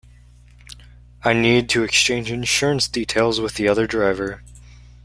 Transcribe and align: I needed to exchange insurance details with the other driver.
I 1.23 1.33
needed 1.33 1.69
to 1.69 1.83
exchange 1.83 2.31
insurance 2.31 2.87
details 2.87 3.39
with 3.39 3.53
the 3.53 3.67
other 3.67 3.85
driver. 3.85 4.41